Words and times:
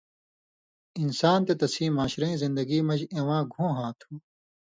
انسان 1.01 1.39
تے 1.47 1.53
تسیں 1.59 1.91
معاشرَیں 1.95 2.39
زندگی 2.43 2.79
مژ 2.87 3.01
اِواں 3.17 3.43
گُھوں 3.51 3.71
ہا 3.77 3.85
تُھو۔ 3.99 4.11